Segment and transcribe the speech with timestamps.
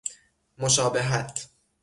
[0.57, 1.47] مشابهت